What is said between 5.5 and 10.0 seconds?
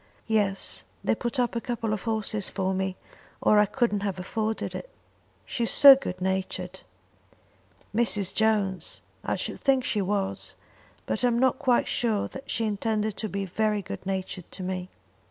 is so good natured." "Mrs. Jones! I should think